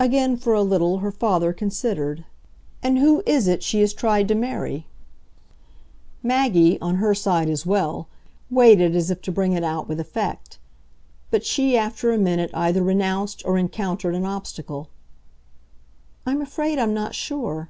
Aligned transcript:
Again 0.00 0.38
for 0.38 0.54
a 0.54 0.62
little 0.62 1.00
her 1.00 1.12
father 1.12 1.52
considered. 1.52 2.24
"And 2.82 2.96
who 2.98 3.22
is 3.26 3.46
it 3.46 3.62
she 3.62 3.82
has 3.82 3.92
tried 3.92 4.26
to 4.28 4.34
marry?" 4.34 4.86
Maggie, 6.22 6.80
on 6.80 6.94
her 6.94 7.14
side 7.14 7.50
as 7.50 7.66
well, 7.66 8.08
waited 8.50 8.96
as 8.96 9.10
if 9.10 9.20
to 9.20 9.30
bring 9.30 9.52
it 9.52 9.62
out 9.62 9.88
with 9.90 10.00
effect; 10.00 10.58
but 11.30 11.44
she 11.44 11.76
after 11.76 12.12
a 12.12 12.16
minute 12.16 12.48
either 12.54 12.82
renounced 12.82 13.44
or 13.44 13.58
encountered 13.58 14.14
an 14.14 14.24
obstacle. 14.24 14.88
"I'm 16.24 16.40
afraid 16.40 16.78
I'm 16.78 16.94
not 16.94 17.14
sure." 17.14 17.68